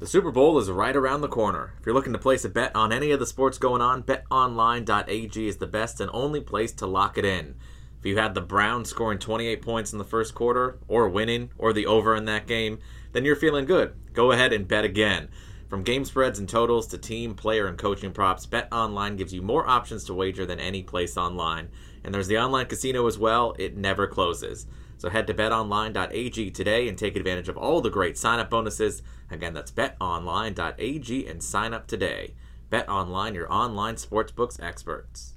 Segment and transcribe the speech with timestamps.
[0.00, 1.74] The Super Bowl is right around the corner.
[1.78, 5.46] If you're looking to place a bet on any of the sports going on, betonline.ag
[5.46, 7.54] is the best and only place to lock it in.
[8.00, 11.72] If you had the Browns scoring 28 points in the first quarter, or winning, or
[11.72, 12.80] the over in that game,
[13.12, 13.94] then you're feeling good.
[14.12, 15.28] Go ahead and bet again.
[15.68, 19.66] From game spreads and totals to team, player, and coaching props, BetOnline gives you more
[19.66, 21.68] options to wager than any place online.
[22.02, 24.66] And there's the online casino as well, it never closes.
[24.98, 29.02] So head to betonline.ag today and take advantage of all the great sign up bonuses.
[29.30, 32.34] Again, that's betonline.ag and sign up today.
[32.70, 35.34] Bet Online, your online sportsbooks experts.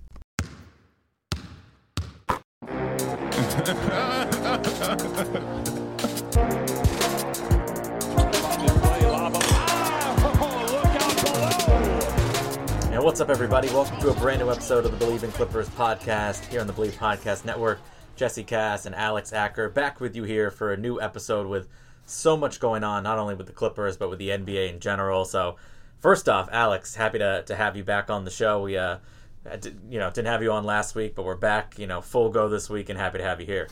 [12.90, 13.68] And what's up, everybody?
[13.70, 16.74] Welcome to a brand new episode of the Bleav in Clippers podcast here on the
[16.74, 17.80] Bleav Podcast Network.
[18.18, 21.68] Jesse Cass and Alex Acker back with you here for a new episode with
[22.06, 25.24] so much going on, not only with the Clippers but with the NBA in general.
[25.24, 25.56] So,
[26.00, 28.64] first off, Alex, happy to, to have you back on the show.
[28.64, 28.98] We uh,
[29.90, 32.50] you know, didn't have you on last week, but we're back, you know, full go
[32.50, 33.68] this week, and happy to have you here.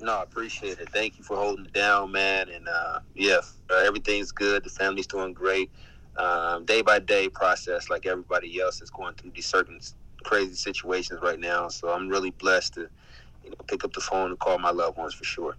[0.00, 0.88] No, I appreciate it.
[0.90, 2.48] Thank you for holding it down, man.
[2.48, 4.64] And uh, yeah, uh, everything's good.
[4.64, 5.70] The family's doing great.
[6.16, 9.80] Um, day by day process, like everybody else is going through these certain
[10.24, 11.68] crazy situations right now.
[11.68, 12.88] So I'm really blessed to,
[13.44, 15.56] you know, pick up the phone and call my loved ones for sure.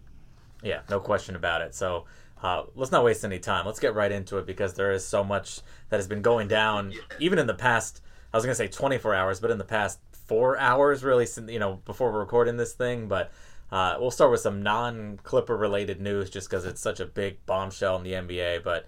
[0.64, 1.74] Yeah, no question about it.
[1.74, 2.06] So
[2.42, 3.66] uh, let's not waste any time.
[3.66, 6.94] Let's get right into it because there is so much that has been going down,
[7.20, 8.02] even in the past.
[8.34, 11.82] I was gonna say 24 hours, but in the past four hours, really, you know,
[11.86, 13.08] before we're recording this thing.
[13.08, 13.32] But
[13.72, 17.98] uh, we'll start with some non-Clipper related news, just because it's such a big bombshell
[17.98, 18.64] in the NBA.
[18.64, 18.88] But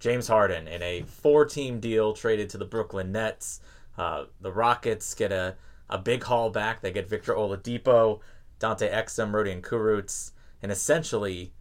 [0.00, 3.60] James Harden in a four-team deal traded to the Brooklyn Nets.
[3.96, 5.56] Uh, the Rockets get a,
[5.88, 6.80] a big haul back.
[6.80, 8.20] They get Victor Oladipo,
[8.58, 10.32] Dante Exum, Rodion Kurucs,
[10.62, 11.52] and essentially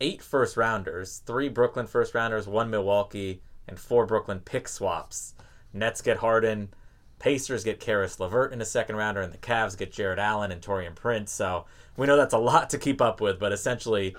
[0.00, 5.34] eight first rounders, three Brooklyn first rounders, one Milwaukee, and four Brooklyn pick swaps.
[5.72, 6.70] Nets get Harden,
[7.18, 10.60] Pacers get Caris LeVert in a second rounder, and the Cavs get Jarrett Allen and
[10.60, 11.32] Taurean Prince.
[11.32, 11.64] So
[11.96, 14.14] we know that's a lot to keep up with, but essentially,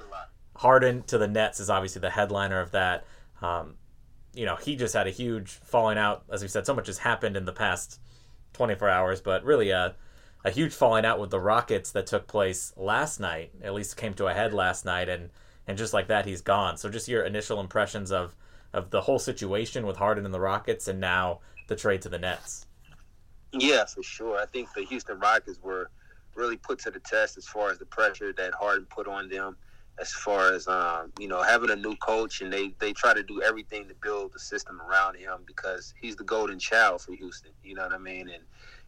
[0.56, 3.06] Harden to the Nets is obviously the headliner of that.
[3.42, 3.76] Um,
[4.34, 6.24] you know, he just had a huge falling out.
[6.32, 8.00] As we said, so much has happened in the past
[8.58, 9.96] 24 hours, but really a,
[10.44, 14.14] a huge falling out with the Rockets that took place last night, at least came
[14.16, 15.30] to a head last night, and,
[15.68, 16.78] and just like that, he's gone.
[16.78, 18.36] So just your initial impressions of,
[18.74, 22.20] of the whole situation with Harden and the Rockets and now the trade to the
[22.20, 22.66] Nets.
[23.54, 24.38] Yeah, for sure.
[24.38, 25.90] I think the Houston Rockets were
[26.36, 29.56] really put to the test as far as the pressure that Harden put on them
[30.00, 33.24] as far as um, you know having a new coach and they they try to
[33.24, 37.52] do everything to build the system around him because he's the golden child for Houston.
[37.64, 38.30] You know what I mean?
[38.30, 38.44] And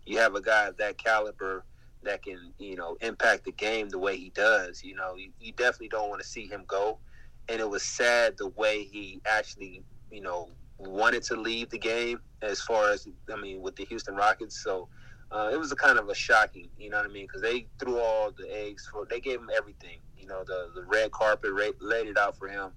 [0.05, 1.63] you have a guy of that caliber
[2.03, 4.83] that can you know impact the game the way he does.
[4.83, 6.99] You know, you, you definitely don't want to see him go.
[7.47, 12.19] And it was sad the way he actually you know wanted to leave the game
[12.41, 14.61] as far as I mean with the Houston Rockets.
[14.63, 14.87] So.
[15.31, 17.27] Uh, it was a kind of a shocking, you know what I mean?
[17.27, 19.99] Because they threw all the eggs for, they gave him everything
[20.29, 21.51] know, the, the red carpet
[21.81, 22.72] laid it out for him.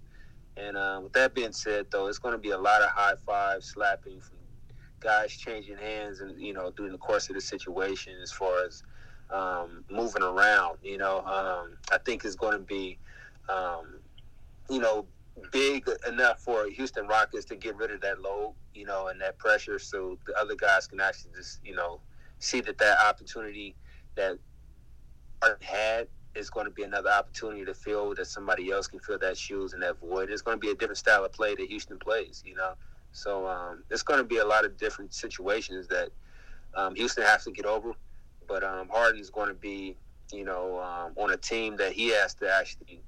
[0.57, 3.15] And uh, with that being said, though, it's going to be a lot of high
[3.25, 4.39] five slapping from
[5.01, 8.83] guys changing hands and, you know, during the course of the situation as far as
[9.31, 10.79] um, moving around.
[10.83, 12.99] You know, um, I think it's going to be,
[13.49, 14.01] um,
[14.69, 15.07] you know,
[15.51, 19.39] big enough for Houston Rockets to get rid of that load, you know, and that
[19.39, 22.01] pressure so the other guys can actually just, you know,
[22.39, 23.75] see that that opportunity
[24.15, 24.37] that
[25.63, 29.37] had is going to be another opportunity to fill that somebody else can fill that
[29.37, 30.31] shoes and that void.
[30.31, 32.75] It's going to be a different style of play that Houston plays, you know.
[33.13, 36.09] So um, it's going to be a lot of different situations that
[36.75, 37.93] um, Houston has to get over.
[38.49, 39.97] But um, Harden is going to be,
[40.33, 43.03] you know, um, on a team that he has to actually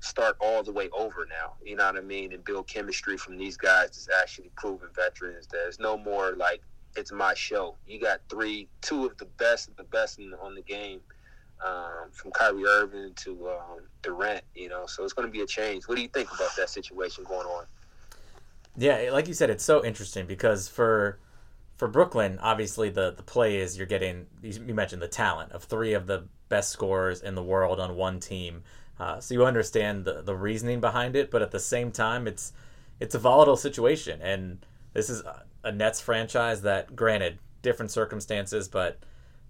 [0.00, 1.54] start all the way over now.
[1.64, 2.32] You know what I mean?
[2.32, 5.48] And build chemistry from these guys that's actually proven veterans.
[5.50, 6.62] There's no more like
[6.96, 7.76] it's my show.
[7.86, 11.00] You got three, two of the best of the best in, on the game
[11.64, 14.42] um, from Kyrie Irving to um, Durant.
[14.54, 15.86] You know, so it's going to be a change.
[15.86, 17.64] What do you think about that situation going on?
[18.76, 21.18] Yeah, like you said, it's so interesting because for
[21.76, 25.94] for Brooklyn, obviously the the play is you're getting you mentioned the talent of three
[25.94, 28.62] of the best scorers in the world on one team.
[28.98, 32.52] Uh, so you understand the the reasoning behind it, but at the same time, it's
[33.00, 34.64] it's a volatile situation, and
[34.94, 35.22] this is
[35.64, 39.00] a Nets franchise that, granted, different circumstances, but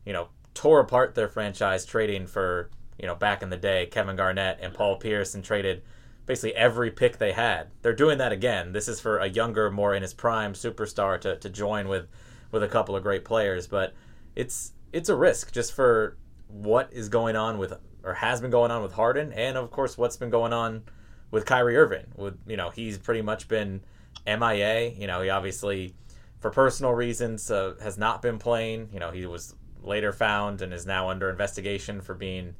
[0.05, 4.17] you know, tore apart their franchise trading for you know back in the day Kevin
[4.17, 5.83] Garnett and Paul Pierce and traded
[6.25, 7.69] basically every pick they had.
[7.83, 8.73] They're doing that again.
[8.73, 12.09] This is for a younger, more in his prime superstar to, to join with
[12.51, 13.95] with a couple of great players, but
[14.35, 16.17] it's it's a risk just for
[16.49, 19.99] what is going on with or has been going on with Harden and of course
[19.99, 20.83] what's been going on
[21.31, 22.07] with Kyrie Irving.
[22.17, 23.83] With you know, he's pretty much been
[24.27, 24.91] MIA.
[24.91, 25.95] You know, he obviously
[26.41, 28.89] for personal reasons uh, has not been playing.
[28.93, 29.55] You know, he was
[29.87, 32.55] later found and is now under investigation for being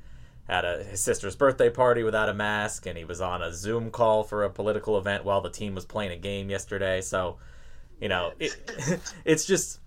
[0.49, 3.91] at a, his sister's birthday party without a mask, and he was on a Zoom
[3.91, 7.01] call for a political event while the team was playing a game yesterday.
[7.01, 7.37] So,
[8.01, 8.57] you know, it,
[9.25, 9.81] it's just,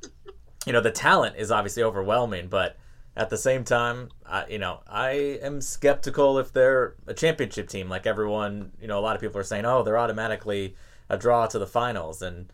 [0.65, 2.75] you know, the talent is obviously overwhelming, but
[3.15, 7.89] at the same time, I, you know, I am skeptical if they're a championship team.
[7.89, 10.75] Like everyone, you know, a lot of people are saying, oh, they're automatically
[11.09, 12.51] a draw to the finals, and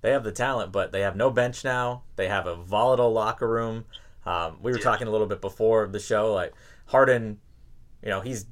[0.00, 2.02] they have the talent, but they have no bench now.
[2.16, 3.84] They have a volatile locker room.
[4.26, 4.84] Um, we were yeah.
[4.84, 6.52] talking a little bit before the show, like
[6.86, 7.38] Harden
[8.02, 8.46] you know, he's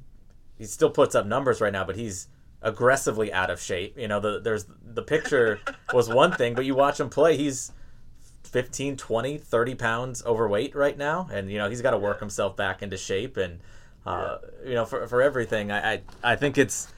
[0.57, 2.27] he still puts up numbers right now, but he's
[2.61, 3.97] aggressively out of shape.
[3.97, 5.59] You know, the there's the picture
[5.93, 7.71] was one thing, but you watch him play, he's
[8.43, 12.55] 15, 20, 30 pounds overweight right now, and you know he's got to work himself
[12.55, 13.37] back into shape.
[13.37, 13.59] And
[14.05, 16.91] uh, you know, for for everything, I I, I think it's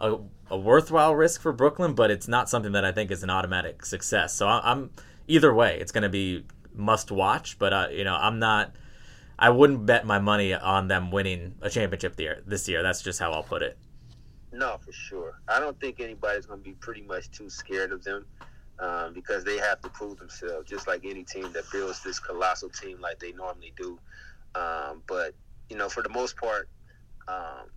[0.00, 0.16] a,
[0.50, 3.86] a, worthwhile risk for Brooklyn, but it's not something that I think is an automatic
[3.86, 4.34] success.
[4.34, 4.90] So I, am
[5.26, 6.44] either way, it's going to be
[6.76, 7.58] must watch.
[7.58, 8.72] But uh, you know, I'm not
[9.38, 12.82] I wouldn't bet my money on them winning a championship this year.
[12.82, 13.76] That's just how I'll put it.
[14.52, 15.40] No, for sure.
[15.48, 18.24] I don't think anybody's going to be pretty much too scared of them
[18.78, 22.70] um, because they have to prove themselves, just like any team that builds this colossal
[22.70, 23.98] team like they normally do.
[24.54, 25.34] Um, but
[25.68, 26.68] you know, for the most part,
[27.28, 27.68] um,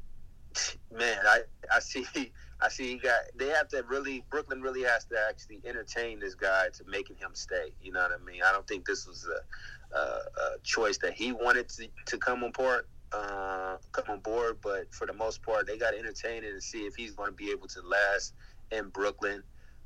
[0.97, 1.41] man, I
[1.73, 2.05] I see
[2.61, 6.35] I see he got they have to really Brooklyn really has to actually entertain this
[6.35, 7.71] guy to making him stay.
[7.81, 8.41] You know what I mean?
[8.45, 12.43] I don't think this was a uh, a choice that he wanted to, to come
[12.43, 12.83] on board,
[13.13, 14.57] uh, come on board.
[14.61, 17.31] But for the most part, they got to entertain it and see if he's going
[17.31, 18.33] to be able to last
[18.71, 19.43] in Brooklyn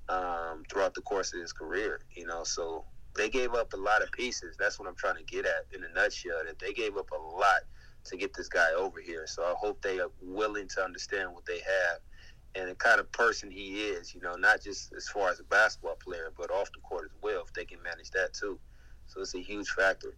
[0.10, 2.02] um, throughout the course of his career.
[2.16, 2.86] You know, so
[3.16, 4.56] they gave up a lot of pieces.
[4.60, 6.42] That's what I'm trying to get at in a nutshell.
[6.46, 7.62] That they gave up a lot
[8.06, 9.26] to get this guy over here.
[9.28, 12.00] So I hope they are willing to understand what they have
[12.56, 14.14] and the kind of person he is.
[14.14, 17.22] You know, not just as far as a basketball player, but off the court as
[17.22, 17.44] well.
[17.46, 18.60] If they can manage that too.
[19.08, 20.16] So it's a huge factor.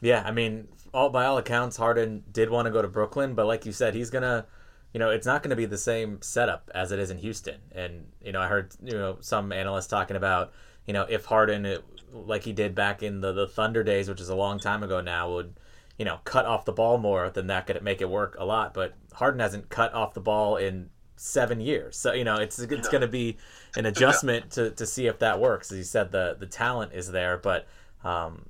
[0.00, 3.46] Yeah, I mean, all by all accounts, Harden did want to go to Brooklyn, but
[3.46, 4.46] like you said, he's gonna,
[4.92, 7.60] you know, it's not going to be the same setup as it is in Houston.
[7.70, 10.52] And you know, I heard you know some analysts talking about,
[10.86, 14.20] you know, if Harden, it, like he did back in the the Thunder days, which
[14.20, 15.54] is a long time ago now, would
[15.98, 18.74] you know cut off the ball more, then that could make it work a lot.
[18.74, 20.90] But Harden hasn't cut off the ball in
[21.22, 23.36] seven years, so you know it's it's going to be
[23.76, 25.70] an adjustment to to see if that works.
[25.70, 27.66] As you said, the the talent is there, but
[28.04, 28.46] um,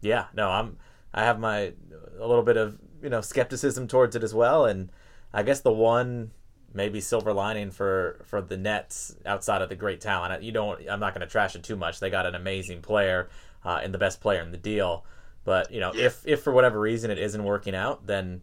[0.00, 0.76] yeah, no, I'm
[1.14, 1.72] I have my
[2.18, 4.90] a little bit of you know skepticism towards it as well, and
[5.32, 6.32] I guess the one
[6.74, 10.42] maybe silver lining for for the Nets outside of the great talent.
[10.42, 10.80] You don't.
[10.88, 12.00] I'm not going to trash it too much.
[12.00, 13.28] They got an amazing player
[13.64, 15.04] uh, and the best player in the deal.
[15.44, 16.06] But you know, yeah.
[16.06, 18.42] if if for whatever reason it isn't working out, then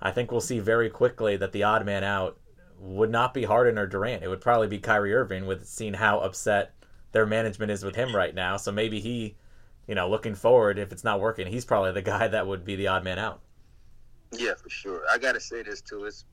[0.00, 2.38] I think we'll see very quickly that the odd man out
[2.78, 4.22] would not be Harden or Durant.
[4.22, 6.74] It would probably be Kyrie Irving, with seeing how upset
[7.12, 8.56] their management is with him right now.
[8.56, 9.36] So maybe he
[9.86, 12.76] you know, looking forward, if it's not working, he's probably the guy that would be
[12.76, 13.40] the odd man out.
[14.32, 15.02] Yeah, for sure.
[15.10, 16.04] I got to say this too.
[16.04, 16.24] It's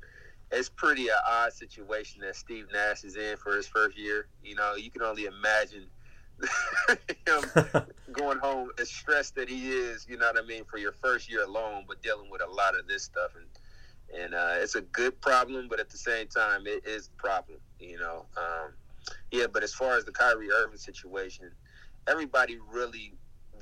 [0.51, 4.27] it's pretty an odd situation that Steve Nash is in for his first year.
[4.43, 5.88] You know, you can only imagine
[7.27, 10.05] him going home as stressed that he is.
[10.07, 12.77] You know what I mean for your first year alone, but dealing with a lot
[12.77, 13.45] of this stuff and
[14.17, 17.58] and uh, it's a good problem, but at the same time, it is a problem.
[17.79, 18.72] You know, um,
[19.32, 19.48] yeah.
[19.51, 21.51] But as far as the Kyrie Irving situation,
[22.08, 23.13] everybody really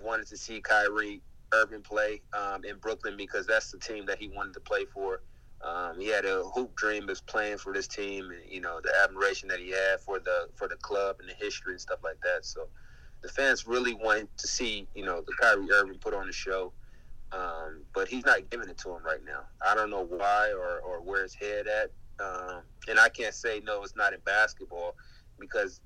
[0.04, 1.22] wanted to see Kyrie
[1.54, 5.22] Irving play um, in Brooklyn because that's the team that he wanted to play for.
[5.64, 8.92] Um, he had a hoop dream of playing for this team, and you know the
[9.04, 12.20] admiration that he had for the for the club and the history and stuff like
[12.24, 12.46] that.
[12.46, 12.68] So
[13.22, 16.74] the fans really wanted to see you know the Kyrie Irving put on the show,
[17.32, 19.42] um, but he's not giving it to him right now.
[19.66, 21.92] I don't know why or or where his head at,
[22.24, 24.96] um, and I can't say no, it's not in basketball
[25.40, 25.82] because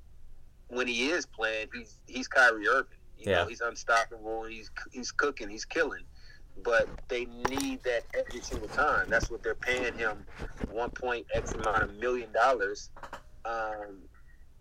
[0.67, 2.97] when he is playing, he's he's Kyrie Irving.
[3.17, 3.41] You yeah.
[3.43, 4.43] know, he's unstoppable.
[4.45, 5.49] He's he's cooking.
[5.49, 6.03] He's killing.
[6.63, 9.09] But they need that every single time.
[9.09, 10.25] That's what they're paying him,
[10.71, 12.89] one point X amount of million dollars
[13.43, 14.03] um,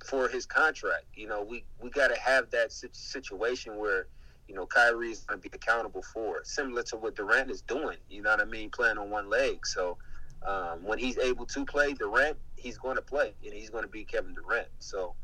[0.04, 1.04] for his contract.
[1.14, 4.08] You know, we we got to have that situation where
[4.48, 7.98] you know Kyrie is going to be accountable for, similar to what Durant is doing.
[8.08, 9.66] You know what I mean, playing on one leg.
[9.66, 9.98] So
[10.46, 13.90] um, when he's able to play Durant, he's going to play, and he's going to
[13.90, 14.68] be Kevin Durant.
[14.78, 15.14] So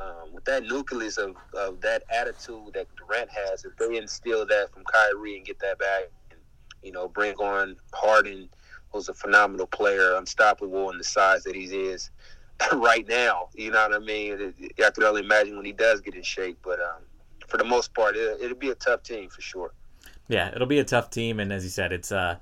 [0.00, 4.72] um, with that nucleus of, of that attitude that Durant has, if they instill that
[4.72, 6.40] from Kyrie and get that back, and
[6.82, 8.48] you know, bring on Harden,
[8.92, 12.10] who's a phenomenal player, unstoppable in the size that he is
[12.74, 13.48] right now.
[13.54, 14.54] You know what I mean?
[14.78, 17.02] I can only imagine when he does get in shape, but um,
[17.48, 19.72] for the most part, it, it'll be a tough team for sure.
[20.28, 22.36] Yeah, it'll be a tough team, and as you said, it's uh,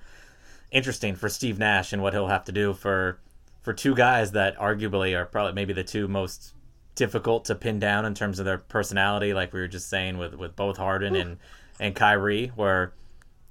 [0.71, 3.19] interesting for Steve Nash and what he'll have to do for
[3.63, 6.55] for two guys that arguably are probably maybe the two most
[6.95, 10.35] difficult to pin down in terms of their personality, like we were just saying with
[10.35, 11.39] with both Harden and
[11.79, 12.93] and Kyrie, where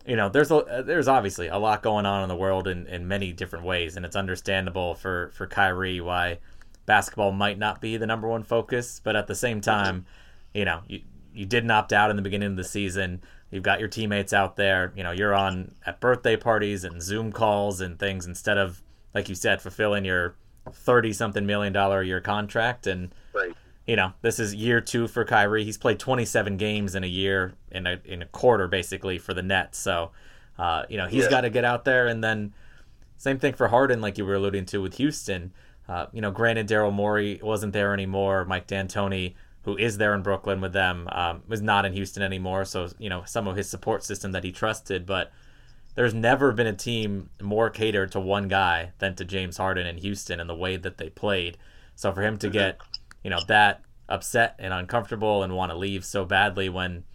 [0.05, 3.07] you know there's a there's obviously a lot going on in the world in, in
[3.07, 6.39] many different ways, and it's understandable for for Kyrie why
[6.85, 10.05] basketball might not be the number one focus, but at the same time,
[10.53, 11.01] you know you
[11.35, 13.21] you didn't opt out in the beginning of the season.
[13.51, 14.91] You've got your teammates out there.
[14.95, 18.81] You know you're on at birthday parties and Zoom calls and things instead of
[19.13, 20.35] like you said fulfilling your
[20.71, 23.53] thirty something million dollar a year contract and right.
[23.85, 25.63] you know this is year two for Kyrie.
[25.63, 29.43] He's played 27 games in a year in a in a quarter basically for the
[29.43, 29.77] Nets.
[29.77, 30.11] So
[30.57, 31.29] uh, you know he's Yeah.
[31.29, 32.53] got to get out there and then
[33.17, 35.53] same thing for Harden like you were alluding to with Houston.
[35.87, 38.43] Uh, you know, granted Daryl Morey wasn't there anymore.
[38.43, 42.65] Mike D'Antoni, who is there in Brooklyn with them, um, was not in Houston anymore.
[42.65, 45.31] So you know some of his support system that he trusted, but
[45.95, 49.97] there's never been a team more catered to one guy than to James Harden in
[49.97, 51.57] Houston and the way that they played.
[51.95, 52.79] So for him to get,
[53.23, 57.05] you know, that upset and uncomfortable and want to leave so badly when,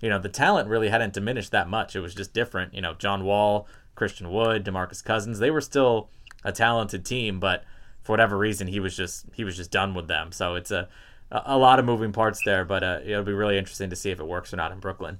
[0.00, 1.94] you know, the talent really hadn't diminished that much.
[1.94, 2.74] It was just different.
[2.74, 6.10] You know, John Wall, Christian Wood, DeMarcus Cousins, they were still
[6.42, 7.64] a talented team, but
[8.02, 10.32] for whatever reason he was just he was just done with them.
[10.32, 10.88] So it's a
[11.30, 14.20] a lot of moving parts there, but uh, it'll be really interesting to see if
[14.20, 15.18] it works or not in Brooklyn.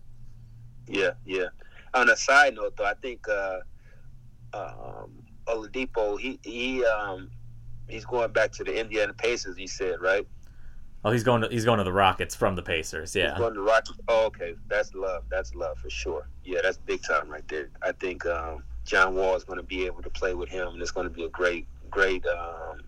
[0.86, 1.46] Yeah, yeah.
[1.94, 3.60] On a side note, though, I think uh,
[4.52, 7.30] um, Oladipo he he um,
[7.88, 9.56] he's going back to the Indiana Pacers.
[9.56, 10.26] He said, right?
[11.04, 13.14] Oh, he's going to he's going to the Rockets from the Pacers.
[13.14, 13.30] Yeah.
[13.30, 13.98] He's going to Rockets.
[14.08, 15.24] Oh, okay, that's love.
[15.30, 16.28] That's love for sure.
[16.44, 17.70] Yeah, that's big time right there.
[17.82, 20.82] I think um, John Wall is going to be able to play with him, and
[20.82, 22.82] it's going to be a great, great um,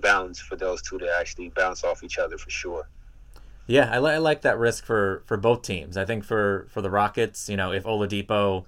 [0.00, 2.88] balance for those two to actually bounce off each other for sure.
[3.66, 5.96] Yeah, I, li- I like that risk for for both teams.
[5.96, 8.64] I think for for the Rockets, you know, if Oladipo,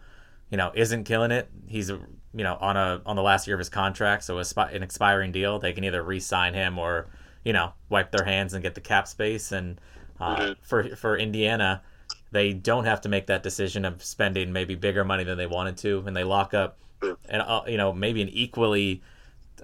[0.51, 1.99] you know, isn't killing it, he's you
[2.45, 5.33] know on a on the last year of his contract, so a spi- an expiring
[5.33, 7.09] deal, they can either re-sign him or
[7.45, 9.53] you know wipe their hands and get the cap space.
[9.53, 9.79] And
[10.19, 10.57] uh, Mhm.
[10.63, 11.83] for for Indiana,
[12.33, 15.77] they don't have to make that decision of spending maybe bigger money than they wanted
[15.79, 16.79] to, and they lock up
[17.29, 19.03] and uh, you know maybe an equally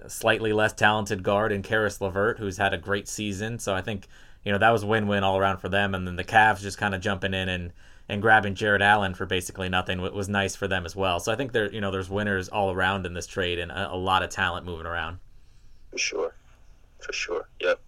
[0.08, 3.58] slightly less talented guard in Caris LeVert, who's had a great season.
[3.58, 4.06] So I think
[4.44, 5.94] you know that was win-win all around for them.
[5.94, 7.72] And then the Cavs just kind of jumping in and
[8.08, 11.20] and grabbing Jarrett Allen for basically nothing was nice for them as well.
[11.20, 13.92] So I think there you know there's winners all around in this trade and a,
[13.92, 15.18] a lot of talent moving around.
[15.90, 16.34] For sure,
[16.98, 17.48] for sure.
[17.60, 17.80] Yep.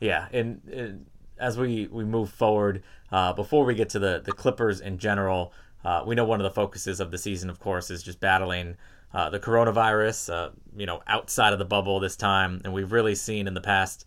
[0.00, 1.06] Yeah, and, and
[1.38, 5.52] as we we move forward, uh, before we get to the the Clippers in general,
[5.84, 8.76] uh, we know one of the focuses of the season, of course, is just battling
[9.14, 10.32] uh, the coronavirus.
[10.32, 13.60] Uh, you know, outside of the bubble this time, and we've really seen in the
[13.60, 14.06] past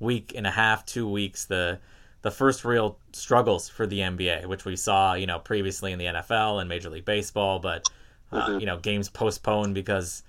[0.00, 1.78] week and a half, two weeks, the
[2.22, 6.04] the first real struggles for the NBA, which we saw, you know, previously in the
[6.06, 7.84] NFL and Major League Baseball, but
[8.30, 8.60] uh, Mhm.
[8.60, 10.22] you know, games postponed because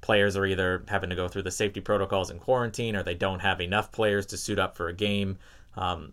[0.00, 3.40] players are either having to go through the safety protocols in quarantine or they don't
[3.40, 5.36] have enough players to suit up for a game.
[5.76, 6.12] Um,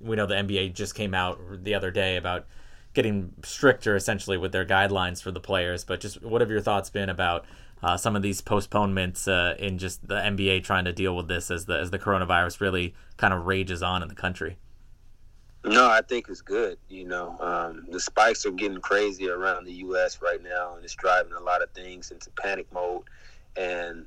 [0.00, 2.46] we know the NBA just came out the other day about
[2.94, 5.84] getting stricter essentially with their guidelines for the players.
[5.84, 7.44] But just what have your thoughts been about
[7.82, 11.50] uh, some of these postponements uh, in just the NBA trying to deal with this
[11.50, 14.56] as the as the coronavirus really kind of rages on in the country?
[15.64, 16.78] No, I think it's good.
[16.88, 20.20] You know, um, the spikes are getting crazy around the U.S.
[20.22, 23.02] right now, and it's driving a lot of things into panic mode.
[23.56, 24.06] And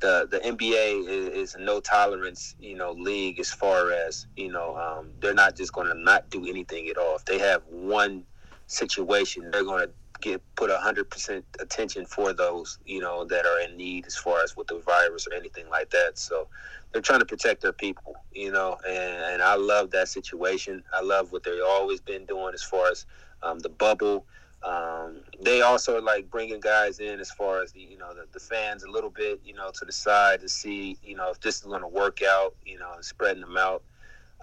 [0.00, 4.50] the the NBA is, is a no tolerance, you know, league as far as you
[4.50, 4.76] know.
[4.76, 7.16] Um, they're not just going to not do anything at all.
[7.16, 8.24] If they have one
[8.66, 13.60] situation, they're going to get put hundred percent attention for those, you know, that are
[13.60, 16.18] in need as far as with the virus or anything like that.
[16.18, 16.48] So
[16.92, 20.82] they're trying to protect their people, you know, and, and I love that situation.
[20.92, 23.06] I love what they've always been doing as far as
[23.42, 24.26] um, the bubble.
[24.64, 28.40] Um, they also like bringing guys in as far as the, you know, the, the
[28.40, 31.56] fans a little bit, you know, to the side to see, you know, if this
[31.56, 33.82] is going to work out, you know, spreading them out.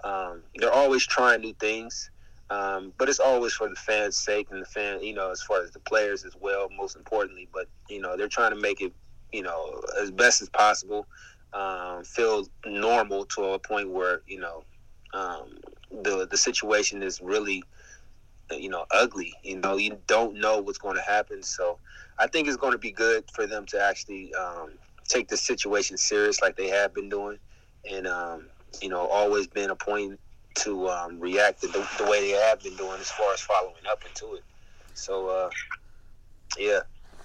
[0.04, 2.10] Um, they're always trying new things,
[2.50, 5.62] um, but it's always for the fans' sake and the fan, you know, as far
[5.62, 7.48] as the players as well, most importantly.
[7.52, 8.92] But you know, they're trying to make it,
[9.32, 11.06] you know, as best as possible
[11.52, 14.64] um, feel normal to a point where you know
[15.12, 15.58] um,
[16.02, 17.62] the the situation is really
[18.58, 19.34] you know ugly.
[19.42, 21.42] You know, you don't know what's going to happen.
[21.42, 21.78] So
[22.18, 24.72] I think it's going to be good for them to actually um,
[25.08, 27.38] take the situation serious, like they have been doing,
[27.90, 28.46] and um,
[28.80, 30.18] you know, always been a point
[30.54, 34.02] to um, react the, the, way they have been doing as far as following up
[34.06, 34.42] into it.
[34.94, 35.50] So, uh,
[36.58, 36.80] yeah.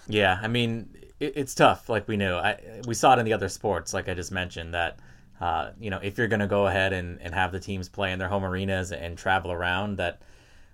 [0.08, 1.90] Yeah, I mean, it, it's tough.
[1.90, 4.74] Like we knew, I we saw it in the other sports, like I just mentioned
[4.74, 5.00] that.
[5.40, 8.12] Uh, you know, if you're going to go ahead and, and have the teams play
[8.12, 10.20] in their home arenas and travel around, that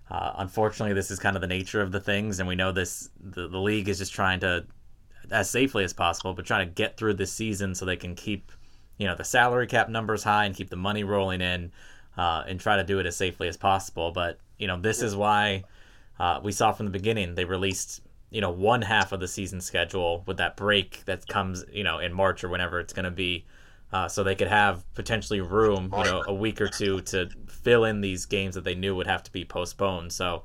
[0.10, 3.10] uh, unfortunately this is kind of the nature of the things, and we know this.
[3.20, 4.66] The, the league is just trying to,
[5.32, 8.52] as safely as possible, but trying to get through this season so they can keep,
[8.98, 11.72] you know, the salary cap numbers high and keep the money rolling in,
[12.18, 14.12] uh, and try to do it as safely as possible.
[14.12, 15.64] But you know, this is why
[16.20, 19.62] uh, we saw from the beginning they released you know one half of the season
[19.62, 23.12] schedule with that break that comes you know in March or whenever it's going to
[23.12, 23.46] be,
[23.94, 27.86] uh, so they could have potentially room you know a week or two to fill
[27.86, 30.12] in these games that they knew would have to be postponed.
[30.12, 30.44] So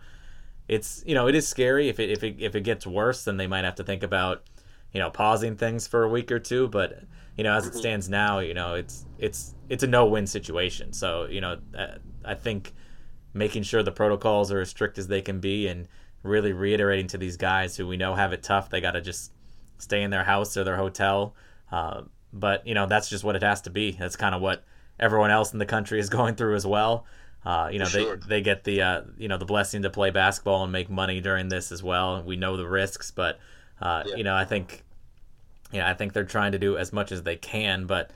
[0.68, 3.38] it's you know it is scary if it if it if it gets worse then
[3.38, 4.44] they might have to think about
[4.92, 6.68] you know pausing things for a week or two.
[6.68, 7.02] But
[7.38, 10.92] you know as it stands now you know it's it's it's a no win situation.
[10.92, 12.74] So you know uh, I think
[13.32, 15.88] making sure the protocols are as strict as they can be and
[16.22, 18.68] really reiterating to these guys who we know have it tough.
[18.68, 19.32] They got to just
[19.78, 21.34] stay in their house or their hotel.
[21.72, 22.02] Uh,
[22.32, 23.92] but you know that's just what it has to be.
[23.92, 24.64] That's kind of what
[24.98, 27.06] everyone else in the country is going through as well.
[27.44, 28.16] Uh, you know sure.
[28.16, 31.20] they they get the uh, you know the blessing to play basketball and make money
[31.20, 32.22] during this as well.
[32.22, 33.38] We know the risks, but
[33.80, 34.16] uh, yeah.
[34.16, 34.84] you know I think
[35.72, 38.10] yeah I think they're trying to do as much as they can, but.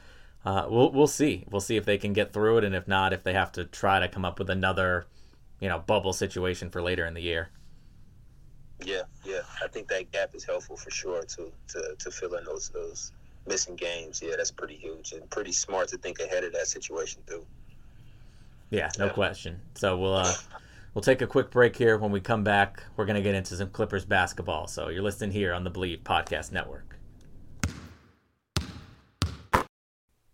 [0.45, 1.45] Uh, we'll we'll see.
[1.53, 3.65] We'll see if they can get through it, and if not, if they have to
[3.65, 5.07] try to come up with another,
[5.61, 7.51] you know, bubble situation for later in the year.
[8.85, 9.43] Yeah, yeah.
[9.63, 13.13] I think that gap is helpful for sure to to, to fill in those those
[13.47, 14.23] missing games.
[14.25, 17.45] Yeah, that's pretty huge and pretty smart to think ahead of that situation too.
[18.71, 19.13] Yeah, no yeah.
[19.13, 19.61] question.
[19.75, 20.35] So we'll uh,
[20.95, 21.99] we'll take a quick break here.
[21.99, 24.67] When we come back, we're gonna get into some Clippers basketball.
[24.67, 26.97] So you're listening here on the Bleav Podcast Network.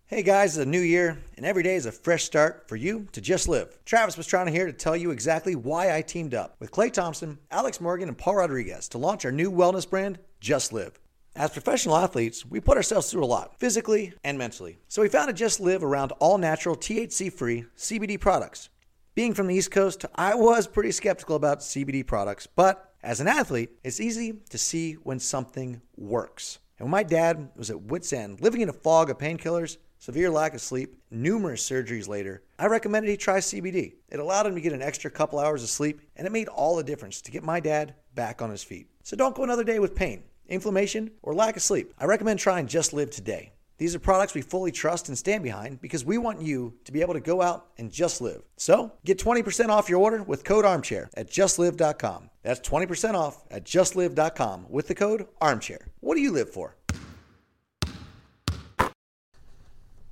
[0.06, 3.06] Hey guys, it's a new year, and every day is a fresh start for you
[3.12, 3.78] to just live.
[3.84, 7.78] Travis Pastrana here to tell you exactly why I teamed up with Klay Thompson, Alex
[7.78, 10.98] Morgan, and Paul Rodriguez to launch our new wellness brand, Just Live.
[11.38, 14.76] As professional athletes, we put ourselves through a lot, physically and mentally.
[14.88, 18.70] So we founded Just Live around all natural, THC free CBD products.
[19.14, 23.28] Being from the East Coast, I was pretty skeptical about CBD products, but as an
[23.28, 26.58] athlete, it's easy to see when something works.
[26.80, 30.30] And when my dad was at wit's end, living in a fog of painkillers, severe
[30.30, 33.94] lack of sleep, numerous surgeries later, I recommended he try CBD.
[34.08, 36.74] It allowed him to get an extra couple hours of sleep, and it made all
[36.74, 38.88] the difference to get my dad back on his feet.
[39.04, 41.92] So don't go another day with pain, inflammation, or lack of sleep.
[41.98, 43.52] I recommend trying Just Live today.
[43.78, 47.00] These are products we fully trust and stand behind because we want you to be
[47.00, 48.42] able to go out and just live.
[48.56, 52.30] So get 20% off your order with code armchair at justlive.com.
[52.42, 55.86] That's 20% off at justlive.com with the code armchair.
[56.00, 56.74] What do you live for?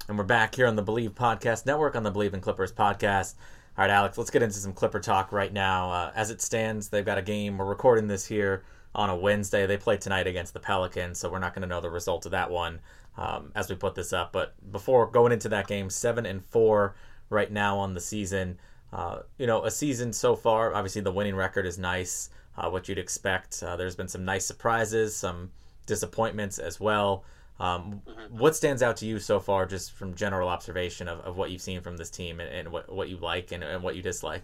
[0.08, 3.34] And we're back here on the Bleav Podcast Network on the Bleav in Clippers podcast.
[3.76, 5.90] All right, Alex, let's get into some Clipper talk right now.
[5.90, 7.58] Uh, as it stands, they've got a game.
[7.58, 8.62] We're recording this here
[8.96, 9.66] on a Wednesday.
[9.66, 12.32] They play tonight against the Pelicans, so we're not going to know the result of
[12.32, 12.80] that one
[13.16, 14.32] um, as we put this up.
[14.32, 16.96] But before going into that game, seven and four
[17.30, 18.58] right now on the season.
[18.92, 20.74] Uh, you know, a season so far.
[20.74, 22.30] Obviously, the winning record is nice.
[22.56, 23.62] Uh, what you'd expect.
[23.62, 25.50] Uh, there's been some nice surprises, some
[25.84, 27.24] disappointments as well.
[27.58, 28.38] Um, mm-hmm.
[28.38, 31.62] What stands out to you so far, just from general observation of, of what you've
[31.62, 34.42] seen from this team and, and what, what you like and, and what you dislike?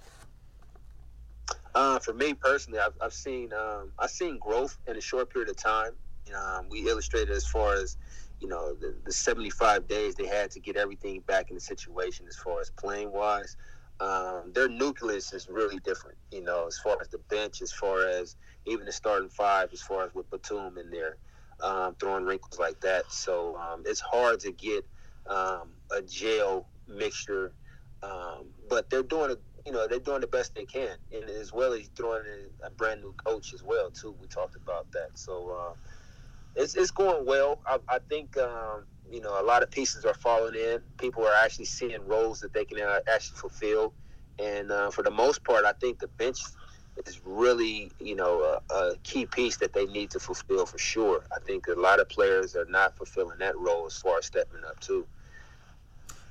[1.74, 5.50] Uh, for me personally, I've, I've seen um, I've seen growth in a short period
[5.50, 5.92] of time.
[6.36, 7.96] Um, we illustrated as far as
[8.40, 12.26] you know the, the 75 days they had to get everything back in the situation
[12.28, 13.56] as far as playing wise.
[14.00, 18.08] Um, their nucleus is really different, you know, as far as the bench, as far
[18.08, 21.18] as even the starting five, as far as with Batum in there
[21.62, 23.04] um, throwing wrinkles like that.
[23.10, 24.84] So um, it's hard to get
[25.28, 27.52] um, a jail mixture,
[28.68, 31.72] but they're doing a you know they're doing the best they can, and as well
[31.72, 34.14] as throwing in a brand new coach as well too.
[34.20, 35.74] We talked about that, so uh,
[36.56, 37.60] it's it's going well.
[37.66, 40.80] I, I think um, you know a lot of pieces are falling in.
[40.98, 43.92] People are actually seeing roles that they can uh, actually fulfill,
[44.38, 46.40] and uh, for the most part, I think the bench
[47.06, 51.24] is really, you know, a, a, key piece that they need to fulfill for sure.
[51.34, 54.62] I think a lot of players are not fulfilling that role as far as stepping
[54.68, 55.06] up too.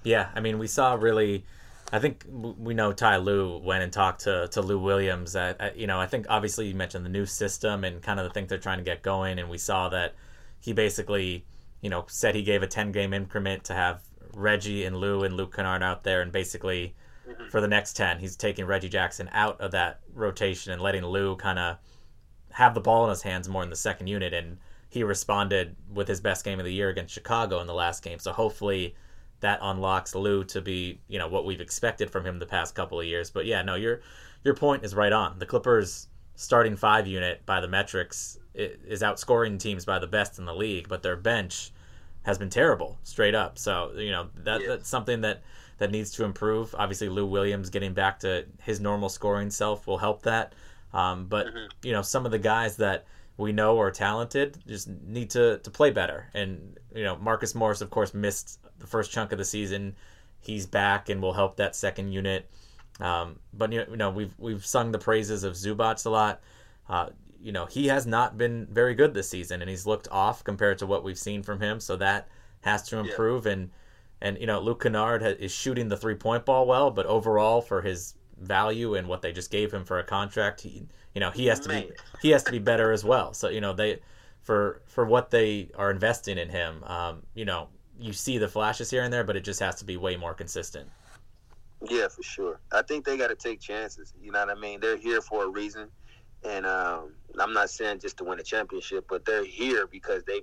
[0.04, 1.46] Yeah, I mean, we saw really.
[1.92, 5.34] I think we know Ty Lue went and talked to, to Lou Williams.
[5.34, 8.34] That you know, I think obviously you mentioned the new system and kind of the
[8.34, 10.16] thing they're trying to get going, and we saw that
[10.60, 11.46] he basically,
[11.82, 14.02] you know, said he gave a ten game increment to have
[14.34, 16.96] Reggie and Lou and Luke Kennard out there, and basically
[17.28, 17.50] mm-hmm.
[17.50, 18.20] for the next 10.
[18.20, 21.78] He's taking Reggie Jackson out of that rotation and letting Lou kind of
[22.52, 24.58] have the ball in his hands more in the second unit, and
[24.90, 28.20] he responded with his best game of the year against Chicago in the last game.
[28.20, 28.96] So hopefully
[29.42, 33.00] that unlocks Lou to be, you know, what we've expected from him the past couple
[33.00, 33.30] of years.
[33.30, 34.02] But yeah, no, your
[34.44, 35.40] your point is right on.
[35.40, 40.46] The Clippers starting five unit by the metrics is outscoring teams by the best in
[40.46, 41.72] the league, but their bench
[42.24, 43.58] has been terrible straight up.
[43.58, 45.42] So you know that that's something that
[45.78, 46.76] that needs to improve.
[46.78, 50.54] Obviously, Lou Williams getting back to his normal scoring self will help that.
[50.94, 51.66] Um, but mm-hmm.
[51.84, 53.06] you know some of the guys that
[53.38, 56.28] we know are talented just need to to play better.
[56.34, 59.96] And you know Marcus Morris, of course, missed the first chunk of the season.
[60.40, 62.50] He's back and will help that second unit.
[63.00, 66.42] Um, but you know we've we've sung the praises of Zubac a lot.
[66.90, 67.10] Uh,
[67.42, 70.78] you know, he has not been very good this season, and he's looked off compared
[70.80, 71.80] to what we've seen from him.
[71.80, 72.28] So that
[72.62, 73.46] has to improve.
[73.46, 73.54] Yeah.
[73.54, 73.72] And
[74.22, 77.82] and you know, Luke Kennard is shooting the three point ball well, but overall for
[77.82, 80.84] his value and what they just gave him for a contract, he
[81.16, 81.92] you know he has to be
[82.22, 83.34] he has to be better as well.
[83.34, 84.00] So you know they
[84.42, 87.70] for for what they are investing in him, um, you know,
[88.02, 90.34] you see the flashes here and there, but it just has to be way more
[90.34, 90.90] consistent.
[91.88, 92.60] Yeah, for sure.
[92.72, 94.14] I think they got to take chances.
[94.22, 94.80] You know what I mean?
[94.80, 95.90] They're here for a reason
[96.44, 100.42] and um, I'm not saying just to win a championship, but they're here because they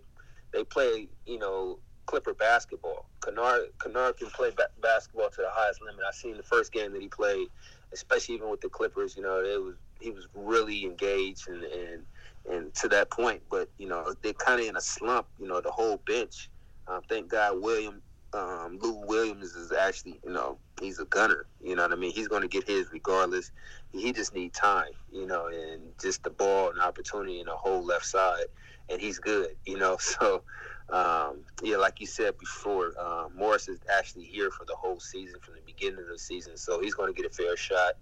[0.53, 3.07] they play you know Clipper basketball.
[3.25, 6.03] Kennard Kennard can play ba- basketball to the highest limit.
[6.07, 7.49] I seen the first game that he played,
[7.93, 9.17] especially even with the Clippers.
[9.17, 12.05] You know, it was he was really engaged and and
[12.51, 13.43] and to that point.
[13.51, 15.27] But you know, they're kind of in a slump.
[15.39, 16.49] You know, the whole bench.
[16.89, 21.47] Um, thank God William um, Lou Williams is actually, you know, he's a gunner.
[21.63, 22.13] You know what I mean?
[22.13, 23.51] He's going to get his regardless.
[23.93, 27.85] He just need time, you know, and just the ball and opportunity in the whole
[27.85, 28.45] left side,
[28.91, 29.99] and he's good, you know.
[30.21, 30.43] So,
[30.91, 35.39] um, yeah, like you said before, uh, Morris is actually here for the whole season
[35.41, 37.95] from the beginning of the season, so he's going to get a fair shot.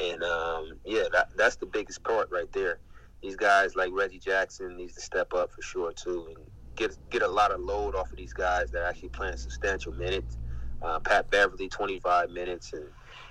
[0.00, 2.80] And um, yeah, that, that's the biggest part right there.
[3.22, 6.44] These guys like Reggie Jackson needs to step up for sure too, and
[6.76, 9.92] get get a lot of load off of these guys that are actually playing substantial
[9.92, 10.38] minutes.
[10.82, 12.84] Uh, Pat Beverley, 25 minutes, and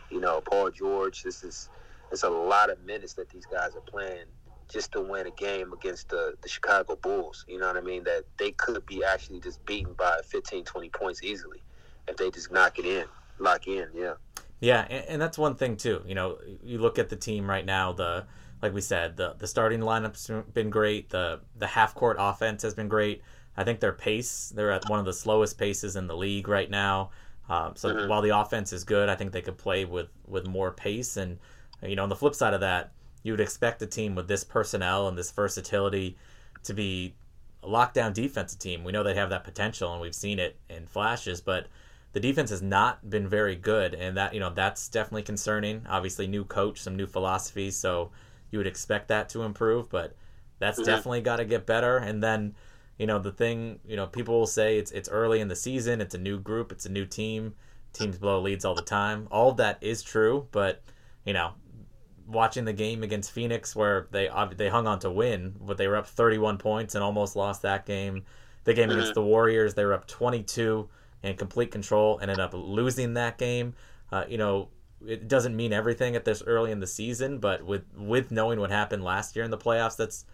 [0.09, 1.23] you know Paul George.
[1.23, 1.69] This is
[2.11, 4.25] it's a lot of minutes that these guys are playing
[4.69, 7.45] just to win a game against the, the Chicago Bulls.
[7.47, 8.03] You know what I mean?
[8.03, 11.61] That they could be actually just beaten by 15, 20 points easily
[12.07, 13.05] if they just knock it in,
[13.39, 13.87] lock in.
[13.93, 14.13] Yeah.
[14.59, 16.01] Yeah, and, and that's one thing too.
[16.05, 17.91] You know, you look at the team right now.
[17.91, 18.25] The
[18.61, 21.09] like we said, the the starting lineup's been great.
[21.09, 23.21] The the half court offense has been great.
[23.55, 26.69] I think their pace, they're at one of the slowest paces in the league right
[26.69, 27.11] now.
[27.49, 28.07] Um, so mm-hmm.
[28.07, 31.17] while the offense is good, I think they could play with with more pace.
[31.17, 31.39] And
[31.81, 34.43] you know, on the flip side of that, you would expect a team with this
[34.43, 36.17] personnel and this versatility
[36.63, 37.15] to be
[37.61, 38.83] a lockdown defensive team.
[38.83, 41.67] We know they have that potential, and we've seen it in flashes, but
[42.13, 45.85] the defense has not been very good, and that you know that's definitely concerning.
[45.89, 48.11] Obviously, new coach, some new philosophies, so
[48.51, 50.15] you would expect that to improve, but
[50.59, 50.89] that's mm-hmm.
[50.89, 51.97] definitely got to get better.
[51.97, 52.55] And then,
[52.97, 56.01] you know, the thing, you know, people will say it's it's early in the season,
[56.01, 57.55] it's a new group, it's a new team.
[57.91, 59.27] Teams blow leads all the time.
[59.29, 60.81] All of that is true, but
[61.25, 61.51] you know,
[62.27, 65.97] watching the game against Phoenix where they they hung on to win, but they were
[65.97, 68.23] up 31 points and almost lost that game.
[68.63, 68.99] The game mm-hmm.
[68.99, 70.87] against the Warriors, they were up 22
[71.21, 73.73] and complete control, ended up losing that game.
[74.11, 74.69] Uh, you know,
[75.05, 78.71] it doesn't mean everything at this early in the season, but with with knowing what
[78.71, 80.25] happened last year in the playoffs, that's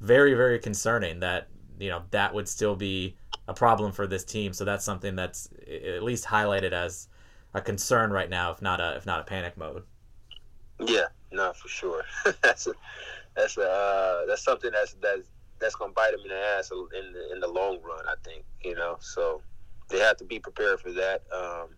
[0.00, 1.20] very very concerning.
[1.20, 1.48] That
[1.80, 3.16] you know that would still be
[3.48, 4.52] a problem for this team.
[4.52, 7.08] So that's something that's at least highlighted as
[7.54, 9.82] a concern right now, if not a if not a panic mode.
[10.78, 12.04] Yeah, no, for sure.
[12.42, 12.72] that's a,
[13.36, 17.12] that's a, uh, that's something that's that's that's gonna bite them in the ass in
[17.12, 18.06] the, in the long run.
[18.06, 18.96] I think you know.
[19.00, 19.42] So
[19.88, 21.22] they have to be prepared for that.
[21.32, 21.68] Um,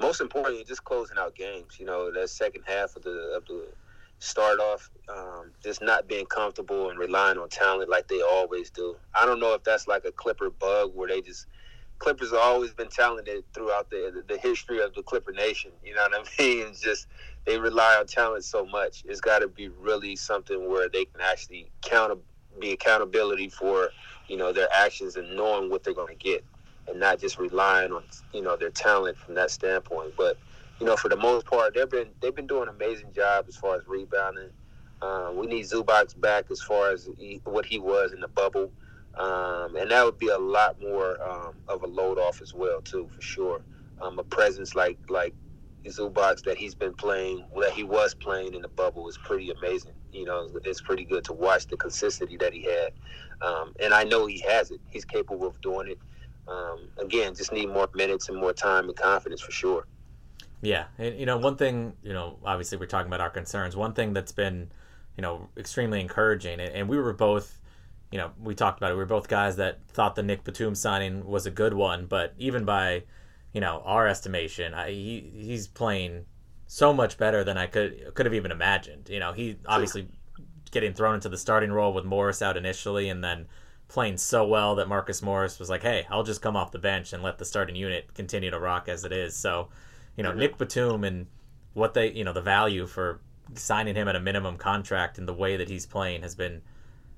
[0.00, 1.78] most importantly, just closing out games.
[1.78, 3.66] You know, that second half of the of the
[4.18, 8.96] start off, um, just not being comfortable and relying on talent like they always do.
[9.14, 11.46] I don't know if that's like a Clipper bug where they just
[11.98, 15.72] Clippers have always been talented throughout the the history of the Clipper Nation.
[15.84, 16.66] You know what I mean?
[16.68, 17.08] It's just
[17.44, 19.02] they rely on talent so much.
[19.06, 22.18] It's got to be really something where they can actually count
[22.60, 23.90] be accountability for
[24.28, 26.44] you know their actions and knowing what they're going to get
[26.88, 28.02] and not just relying on
[28.32, 30.12] you know their talent from that standpoint.
[30.16, 30.38] But
[30.80, 33.56] you know, for the most part, they've been they've been doing an amazing job as
[33.56, 34.50] far as rebounding.
[35.00, 38.70] Uh, we need Zubac back as far as he, what he was in the bubble,
[39.16, 42.80] um, and that would be a lot more um, of a load off as well
[42.80, 43.60] too, for sure.
[44.00, 45.34] Um, a presence like like
[45.86, 49.92] Zubac that he's been playing, that he was playing in the bubble, is pretty amazing.
[50.12, 52.92] You know, it's pretty good to watch the consistency that he had,
[53.42, 54.80] um, and I know he has it.
[54.88, 55.98] He's capable of doing it
[56.48, 59.86] um, again, just need more minutes and more time and confidence for sure.
[60.60, 63.76] Yeah, and you know, one thing, you know, obviously we're talking about our concerns.
[63.76, 64.70] One thing that's been,
[65.16, 66.60] you know, extremely encouraging.
[66.60, 67.60] And, and we were both,
[68.10, 68.94] you know, we talked about it.
[68.94, 72.34] We were both guys that thought the Nick Batum signing was a good one, but
[72.38, 73.04] even by,
[73.52, 76.24] you know, our estimation, I, he he's playing
[76.66, 79.08] so much better than I could could have even imagined.
[79.08, 80.08] You know, he obviously
[80.70, 83.46] getting thrown into the starting role with Morris out initially, and then
[83.88, 87.12] playing so well that Marcus Morris was like, "Hey, I'll just come off the bench
[87.12, 89.70] and let the starting unit continue to rock as it is." So,
[90.18, 90.32] you know.
[90.32, 91.26] Nick Batum and
[91.74, 93.20] what they, you know, the value for
[93.54, 96.60] signing him at a minimum contract and the way that he's playing has been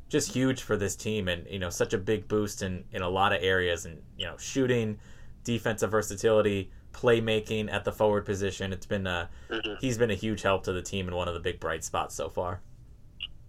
[0.08, 3.08] just huge for this team and you know such a big boost in in a
[3.08, 4.98] lot of areas and you know shooting
[5.44, 8.72] defensive versatility playmaking at the forward position.
[8.72, 9.74] It's been a mm-hmm.
[9.80, 12.14] he's been a huge help to the team and one of the big bright spots
[12.14, 12.60] so far.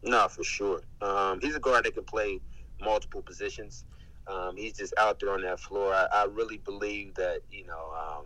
[0.04, 0.82] No, for sure.
[1.02, 2.40] Um, he's a guard that can play
[2.80, 3.86] multiple positions.
[4.28, 5.94] Um, he's just out there on that floor.
[5.94, 8.26] I, I really believe that you know um,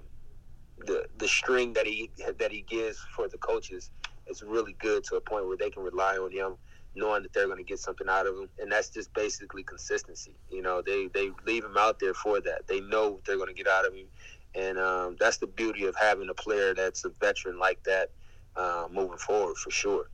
[0.78, 3.92] the the string that he that he gives for the coaches
[4.28, 6.56] is really good to a point where they can rely on him,
[6.96, 10.36] knowing that they're going to get something out of him, and that's just basically consistency.
[10.50, 12.68] You know, they they leave him out there for that.
[12.68, 14.08] They know they're going to get out of him
[14.56, 18.12] and um, that's the beauty of having a player that's a veteran like that
[18.56, 20.10] uh, moving forward for sure.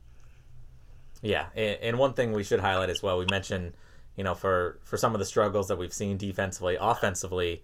[1.22, 3.74] Yeah, and one thing we should highlight as well, we mentioned,
[4.16, 7.62] you know, for for some of the struggles that we've seen defensively, offensively,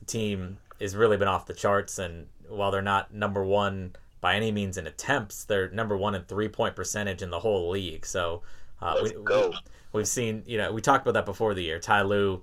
[0.00, 2.00] the team has really been off the charts.
[2.00, 6.22] And while they're not number one by any means in attempts, they're number one in
[6.24, 8.06] three point percentage in the whole league.
[8.06, 8.42] So
[8.80, 9.52] uh, we, go.
[9.92, 11.78] We, have seen, you know, we talked about that before the year.
[11.78, 12.42] Ty Lue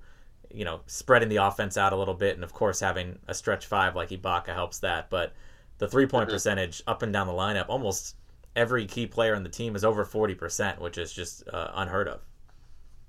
[0.53, 3.65] you know, spreading the offense out a little bit, and of course having a stretch
[3.65, 5.09] five like Ibaka helps that.
[5.09, 5.33] But
[5.79, 6.35] the three point mm-hmm.
[6.35, 8.15] percentage up and down the lineup, almost
[8.55, 12.07] every key player on the team is over forty percent, which is just uh, unheard
[12.07, 12.21] of.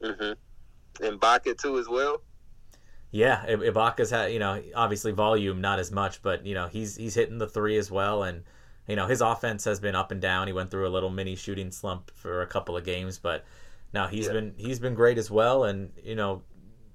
[0.02, 1.04] Mm-hmm.
[1.04, 2.22] And Ibaka too, as well.
[3.14, 7.14] Yeah, Ibaka's had you know obviously volume not as much, but you know he's he's
[7.14, 8.42] hitting the three as well, and
[8.88, 10.48] you know his offense has been up and down.
[10.48, 13.44] He went through a little mini shooting slump for a couple of games, but
[13.92, 14.32] now he's yeah.
[14.32, 16.42] been he's been great as well, and you know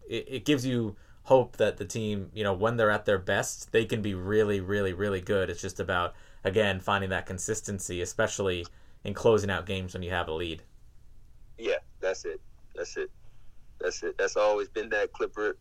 [0.09, 3.71] it, it gives you hope that the team, you know, when they're at their best,
[3.71, 5.49] they can be really, really, really good.
[5.49, 8.65] It's just about again finding that consistency, especially
[9.05, 10.63] in closing out games when you have a lead.
[11.57, 12.41] Yeah, that's it.
[12.75, 13.09] That's it.
[13.79, 14.17] That's it.
[14.17, 15.55] That's always been that Clipper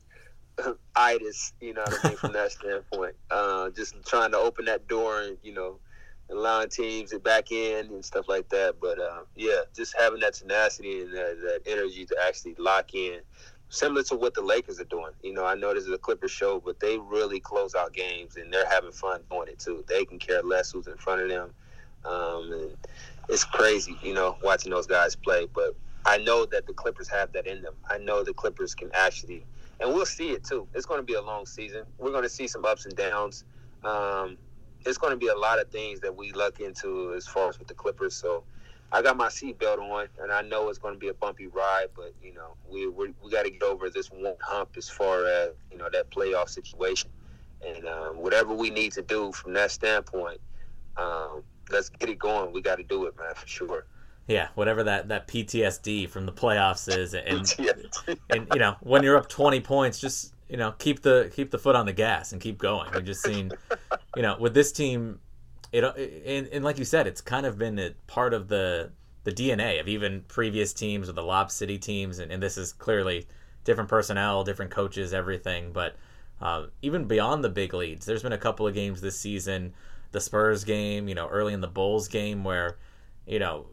[0.96, 3.14] itis, you know what I mean, from that standpoint.
[3.30, 5.78] Uh, just trying to open that door and, you know,
[6.30, 8.76] allowing teams to back in and stuff like that.
[8.80, 13.20] But uh, yeah, just having that tenacity and that, that energy to actually lock in
[13.70, 15.12] similar to what the Lakers are doing.
[15.22, 18.36] You know, I know this is a Clippers show, but they really close out games
[18.36, 19.84] and they're having fun doing it too.
[19.88, 21.50] They can care less who's in front of them.
[22.04, 22.76] Um, and
[23.28, 25.46] it's crazy, you know, watching those guys play.
[25.52, 27.74] But I know that the Clippers have that in them.
[27.88, 29.44] I know the Clippers can actually,
[29.80, 30.66] and we'll see it too.
[30.74, 31.84] It's going to be a long season.
[31.98, 33.44] We're going to see some ups and downs.
[33.84, 34.38] Um,
[34.84, 37.58] it's going to be a lot of things that we look into as far as
[37.58, 38.14] with the Clippers.
[38.14, 38.44] So
[38.90, 41.88] I got my seatbelt on, and I know it's going to be a bumpy ride,
[41.94, 45.26] but you know we we, we got to get over this one hump as far
[45.26, 47.10] as you know that playoff situation,
[47.66, 50.40] and um, whatever we need to do from that standpoint,
[50.96, 52.52] um, let's get it going.
[52.52, 53.86] We got to do it, man, for sure.
[54.28, 57.50] Yeah, whatever that, that PTSD from the playoffs is, and
[58.30, 61.58] and you know when you're up 20 points, just you know keep the keep the
[61.58, 62.90] foot on the gas and keep going.
[62.94, 63.50] We've just seen,
[64.14, 65.18] you know, with this team
[65.72, 65.84] it
[66.26, 68.90] and, and like you said, it's kind of been a part of the
[69.24, 72.72] the DNA of even previous teams or the Lob City teams, and, and this is
[72.72, 73.26] clearly
[73.64, 75.72] different personnel, different coaches, everything.
[75.72, 75.96] But
[76.40, 79.74] uh, even beyond the big leads, there's been a couple of games this season,
[80.12, 82.78] the Spurs game, you know, early in the Bulls game, where,
[83.26, 83.66] you know,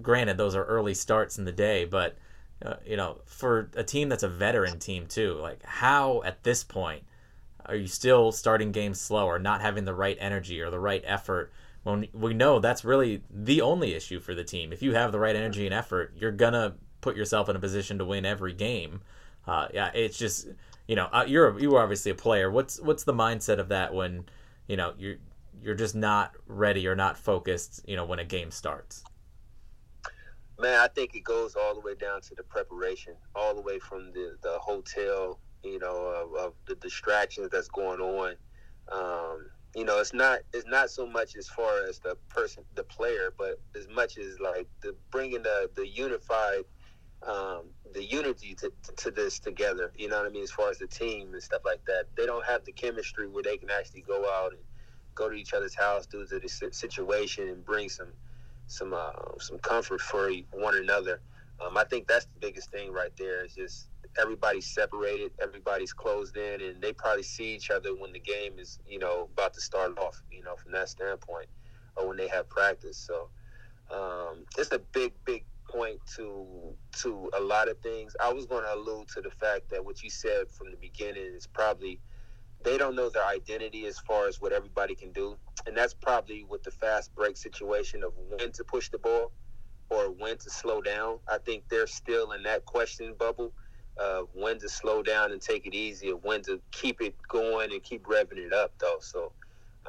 [0.00, 2.16] granted those are early starts in the day, but
[2.64, 6.62] uh, you know, for a team that's a veteran team too, like how at this
[6.62, 7.02] point
[7.66, 11.02] are you still starting games slow or not having the right energy or the right
[11.04, 11.52] effort?
[11.82, 14.72] When we know that's really the only issue for the team.
[14.72, 17.98] If you have the right energy and effort, you're gonna put yourself in a position
[17.98, 19.00] to win every game.
[19.46, 20.48] Uh, yeah, it's just
[20.86, 22.50] you know uh, you're you are obviously a player.
[22.50, 24.24] What's what's the mindset of that when
[24.68, 25.16] you know you're
[25.60, 27.82] you're just not ready or not focused?
[27.86, 29.02] You know when a game starts.
[30.58, 33.78] Man, I think it goes all the way down to the preparation, all the way
[33.78, 38.34] from the the hotel you know, of, of the distractions that's going on.
[38.92, 42.84] Um, you know, it's not it's not so much as far as the person, the
[42.84, 46.64] player, but as much as like the bringing the the unified
[47.26, 49.92] um, the unity to, to this together.
[49.96, 50.42] You know what I mean?
[50.42, 53.42] As far as the team and stuff like that, they don't have the chemistry where
[53.44, 54.60] they can actually go out and
[55.14, 58.08] go to each other's house due to the situation and bring some
[58.66, 61.20] some uh, some comfort for one another.
[61.64, 63.44] Um, I think that's the biggest thing right there.
[63.44, 63.88] Is just
[64.20, 68.78] everybody's separated, everybody's closed in, and they probably see each other when the game is,
[68.86, 71.46] you know, about to start off, you know, from that standpoint,
[71.96, 72.98] or when they have practice.
[72.98, 73.28] So
[73.94, 78.14] um, it's a big, big point to to a lot of things.
[78.22, 81.32] I was going to allude to the fact that what you said from the beginning
[81.36, 82.00] is probably
[82.64, 86.44] they don't know their identity as far as what everybody can do, and that's probably
[86.44, 89.32] with the fast break situation of when to push the ball
[89.90, 91.18] or when to slow down.
[91.30, 93.52] I think they're still in that question bubble
[93.98, 97.72] of when to slow down and take it easy, or when to keep it going
[97.72, 98.98] and keep revving it up, though.
[99.00, 99.32] So.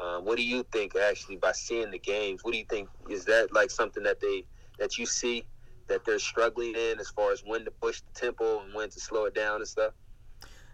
[0.02, 2.44] Uh, what do you think actually by seeing the games?
[2.44, 4.44] What do you think is that like something that they
[4.80, 5.46] that you see
[5.88, 9.00] that they're struggling in as far as when to push the tempo and when to
[9.00, 9.94] slow it down and stuff?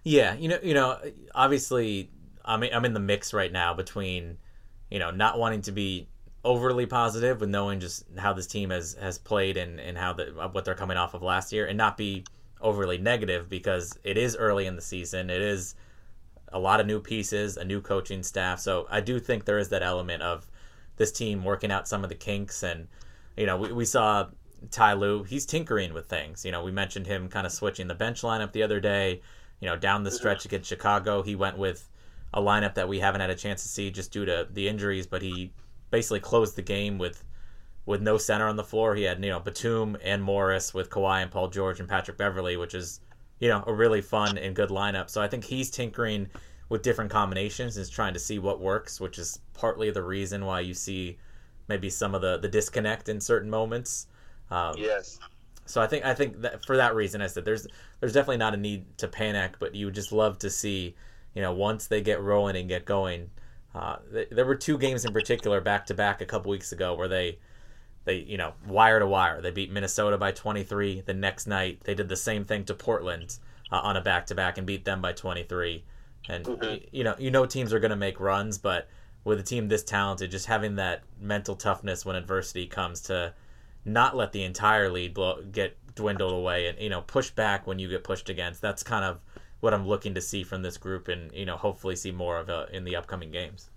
[0.04, 0.98] Yeah, you know, you know,
[1.36, 2.10] obviously,
[2.46, 4.38] I'm I'm in the mix right now between,
[4.90, 6.08] you know, not wanting to be
[6.46, 10.26] overly positive with knowing just how this team has has played and and how the
[10.52, 12.24] what they're coming off of last year, and not be
[12.62, 15.30] overly negative because it is early in the season.
[15.30, 15.76] It is
[16.52, 18.60] a lot of new pieces, a new coaching staff.
[18.60, 20.50] So I do think there is that element of
[20.98, 22.88] this team working out some of the kinks and
[23.38, 24.28] you know, we, we saw
[24.72, 26.44] Ty Lue, he's tinkering with things.
[26.44, 29.22] You know, we mentioned him kind of switching the bench lineup the other day.
[29.60, 31.90] You know, down the stretch against Chicago, he went with
[32.34, 35.08] a lineup that we haven't had a chance to see just due to the injuries,
[35.08, 35.52] but he
[35.92, 37.24] basically closed the game with
[37.86, 38.94] with no center on the floor.
[38.94, 42.56] He had, you know, Batum and Morris with Kawhi and Paul George and Patrick Beverley,
[42.56, 43.00] which is,
[43.40, 45.10] you know, a really fun and good lineup.
[45.10, 46.30] So I think he's tinkering
[46.70, 50.46] with different combinations and is trying to see what works, which is partly the reason
[50.46, 51.18] why you see
[51.68, 54.06] maybe some of the, the disconnect in certain moments.
[54.52, 55.18] Um, yes.
[55.70, 57.68] So I think I think that for that reason, I said there's
[58.00, 60.96] there's definitely not a need to panic, but you would just love to see,
[61.36, 63.30] you know, once they get rolling and get going.
[63.76, 66.96] Uh, th- there were two games in particular back to back a couple weeks ago
[66.96, 67.38] where they
[68.06, 71.02] they you know wire to wire they beat Minnesota by 23.
[71.02, 73.38] The next night they did the same thing to Portland
[73.72, 75.84] uh, on a back to back and beat them by 23.
[76.28, 76.86] And mm-hmm.
[76.92, 78.90] you know you know teams are going to make runs, but
[79.24, 83.36] with a team this talented, just having that mental toughness when adversity comes to
[83.86, 87.80] not let the entire lead blow, get dwindled away and you know push back when
[87.80, 88.62] you get pushed against.
[88.62, 89.20] That's kind of
[89.60, 92.50] what I'm looking to see from this group, and you know hopefully see more of
[92.50, 93.70] it in the upcoming games.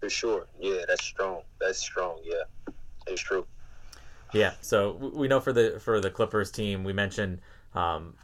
[0.00, 1.42] For sure, yeah, that's strong.
[1.60, 2.18] That's strong.
[2.24, 2.72] Yeah,
[3.06, 3.46] it's true.
[4.32, 7.40] Yeah, so we know for the for the Clippers team, we mentioned
[7.74, 8.14] um,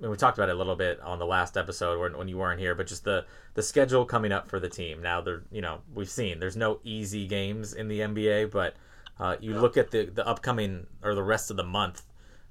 [0.00, 2.36] and we talked about it a little bit on the last episode when, when you
[2.36, 3.24] weren't here, but just the
[3.54, 5.00] the schedule coming up for the team.
[5.02, 8.74] Now, there, you know, we've seen there's no easy games in the NBA, but
[9.18, 12.02] uh, you look at the the upcoming or the rest of the month,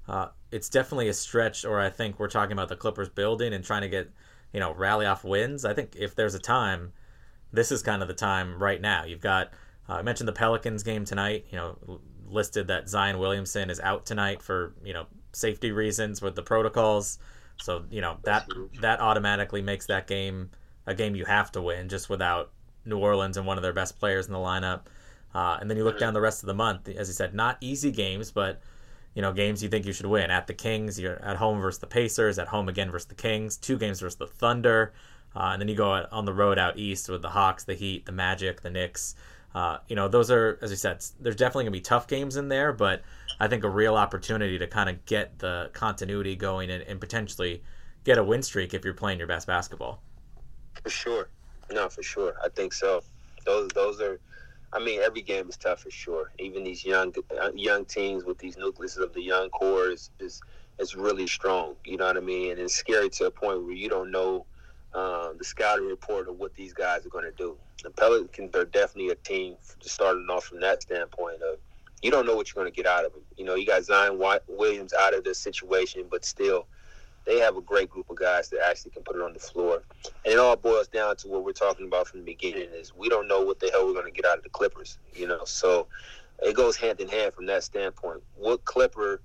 [0.08, 1.64] uh, it's definitely a stretch.
[1.64, 4.10] Or I think we're talking about the Clippers building and trying to get
[4.52, 5.64] you know rally off wins.
[5.64, 6.92] I think if there's a time,
[7.52, 9.04] this is kind of the time right now.
[9.04, 9.52] You've got
[9.88, 11.46] uh, I mentioned the Pelicans game tonight.
[11.50, 16.34] You know, listed that Zion Williamson is out tonight for you know safety reasons with
[16.34, 17.18] the protocols.
[17.62, 18.48] So you know that
[18.80, 20.50] that automatically makes that game
[20.86, 22.50] a game you have to win, just without
[22.84, 24.82] New Orleans and one of their best players in the lineup.
[25.36, 27.58] Uh, and then you look down the rest of the month, as you said, not
[27.60, 28.58] easy games, but
[29.14, 30.30] you know games you think you should win.
[30.30, 33.58] At the Kings, you're at home versus the Pacers, at home again versus the Kings,
[33.58, 34.94] two games versus the Thunder,
[35.34, 38.06] uh, and then you go on the road out east with the Hawks, the Heat,
[38.06, 39.14] the Magic, the Knicks.
[39.54, 42.48] Uh, you know, those are, as you said, there's definitely gonna be tough games in
[42.48, 43.02] there, but
[43.38, 47.62] I think a real opportunity to kind of get the continuity going and, and potentially
[48.04, 50.00] get a win streak if you're playing your best basketball.
[50.82, 51.28] For sure,
[51.70, 52.36] no, for sure.
[52.42, 53.02] I think so.
[53.44, 54.18] Those those are.
[54.72, 56.32] I mean, every game is tough for sure.
[56.38, 60.40] Even these young uh, young teams with these nucleuses of the young core is, is
[60.78, 61.76] is really strong.
[61.84, 62.52] You know what I mean?
[62.52, 64.46] And it's scary to a point where you don't know
[64.94, 67.56] um, the scouting report of what these guys are going to do.
[67.82, 71.58] The Pelicans are definitely a team starting off from that standpoint of
[72.02, 73.22] you don't know what you're going to get out of them.
[73.36, 76.66] You know, you got Zion Williamson out of this situation, but still,
[77.26, 79.82] they have a great group of guys that actually can put it on the floor.
[80.24, 83.08] And it all boils down to what we're talking about from the beginning is we
[83.08, 84.98] don't know what the hell we're going to get out of the Clippers.
[85.14, 85.88] You know, so
[86.42, 88.22] it goes hand in hand from that standpoint.
[88.36, 89.20] What Clipper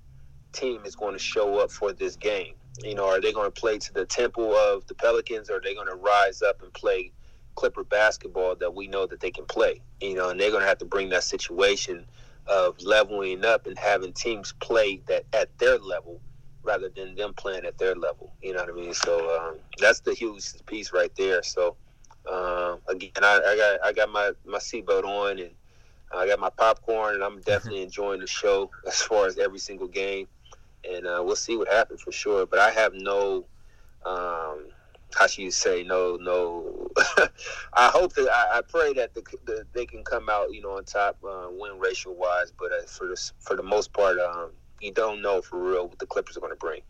[0.52, 2.54] team is going to show up for this game?
[2.82, 5.60] You know, are they going to play to the tempo of the Pelicans, or are
[5.60, 7.12] they going to rise up and play
[7.54, 9.82] Clipper basketball that we know that they can play?
[10.00, 12.06] You know, and they're going to have to bring that situation–
[12.46, 16.20] of leveling up and having teams play that at their level
[16.62, 18.32] rather than them playing at their level.
[18.42, 18.94] You know what I mean?
[18.94, 21.42] So um, that's the huge piece right there.
[21.42, 21.76] So
[22.30, 25.50] um, again, I, I, got I got my my seatbelt on and
[26.14, 29.88] I got my popcorn and I'm definitely enjoying the show as far as every single
[29.88, 30.28] game.
[30.88, 32.46] And uh, we'll see what happens for sure.
[32.46, 33.46] But I have no
[34.04, 34.66] um,
[35.14, 36.90] how should you say no no
[37.74, 40.76] i hope that i, I pray that the, the, they can come out you know
[40.76, 44.50] on top uh, win ratio wise but uh, for this for the most part um,
[44.82, 46.80] you don't know for real what the clippers are going to bring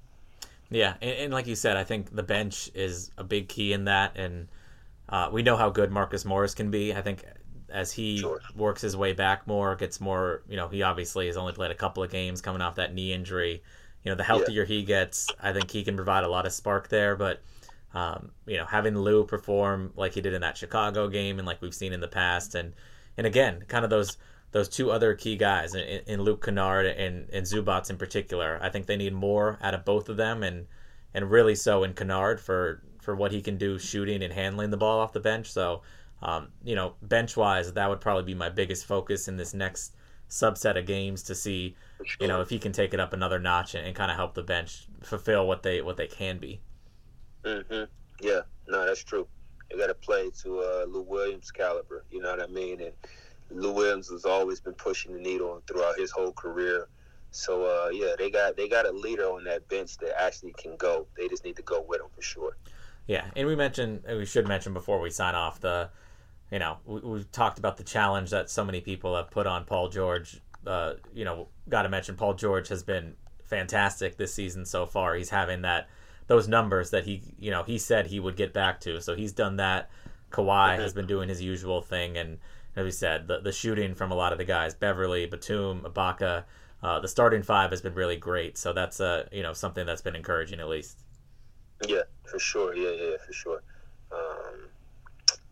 [0.70, 3.84] yeah and, and, like you said i think the bench is a big key in
[3.84, 4.49] that and
[5.09, 7.24] uh, we know how good marcus morris can be i think
[7.72, 8.40] as he Sure.
[8.55, 11.74] works his way back more, gets more, you know, he obviously has only played a
[11.74, 13.62] couple of games coming off that knee injury.
[14.05, 16.88] You know, the healthier he gets, I think he can provide a lot of spark
[16.88, 17.16] there.
[17.16, 17.43] But,
[17.95, 21.62] um, you know, having Lou perform like he did in that Chicago game and like
[21.62, 22.74] we've seen in the past, and
[23.16, 24.16] and again, kind of those
[24.53, 28.59] those two other key guys in, in Luke Kennard and, and Zubac in particular.
[28.63, 30.67] I think they need more out of both of them, and
[31.15, 34.77] and really so in Kennard for for what he can do shooting and handling the
[34.77, 35.51] ball off the bench.
[35.51, 35.83] So,
[36.23, 39.97] um, you know, bench wise, that would probably be my biggest focus in this next
[40.31, 41.75] subset of games to see,
[42.05, 42.17] sure.
[42.21, 44.35] you know, if he can take it up another notch and, and kind of help
[44.35, 46.61] the bench fulfill what they what they can be.
[47.45, 47.85] hmm
[48.21, 49.27] Yeah, no, that's true.
[49.71, 52.05] You got to play to uh, Lou Williams' caliber.
[52.11, 52.81] You know what I mean?
[52.83, 52.93] And
[53.55, 56.89] Lou Williams has always been pushing the needle throughout his whole career.
[57.31, 60.77] So uh, yeah, they got they got a leader on that bench that actually can
[60.77, 61.07] go.
[61.17, 62.57] They just need to go with him for sure.
[63.07, 65.91] Yeah, and we mentioned we should mention before we sign off the,
[66.51, 69.65] you know, we, we've talked about the challenge that so many people have put on
[69.65, 70.41] Paul George.
[70.67, 75.15] Uh, you know, got to mention Paul George has been fantastic this season so far.
[75.15, 75.89] He's having that
[76.27, 79.01] those numbers that he you know he said he would get back to.
[79.01, 79.91] So he's done that.
[80.31, 82.39] Kawhi has been doing his usual thing, and
[82.77, 86.45] as we said, the the shooting from a lot of the guys, Beverley, Batum, Ibaka,
[86.83, 88.59] uh, the starting five has been really great.
[88.59, 91.01] So that's uh you know something that's been encouraging at least.
[91.87, 92.75] Yeah, for sure.
[92.75, 93.62] Yeah, yeah, for sure.
[94.12, 94.68] Um,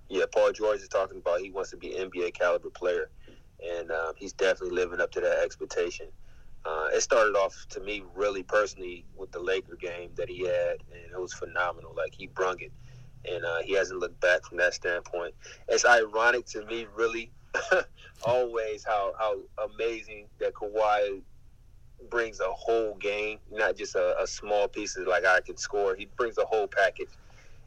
[0.08, 3.10] yeah, Paul George is talking about he wants to be an NBA caliber player,
[3.64, 6.06] and um, he's definitely living up to that expectation.
[6.64, 10.78] Uh, it started off to me really personally with the Laker game that he had,
[10.92, 11.94] and it was phenomenal.
[11.96, 12.72] Like he brung it,
[13.28, 15.34] and uh, he hasn't looked back from that standpoint.
[15.68, 17.30] It's ironic to me, really,
[18.24, 21.22] always how how amazing that Kawhi
[22.08, 25.94] brings a whole game, not just a, a small piece of like I can score.
[25.94, 27.10] He brings a whole package,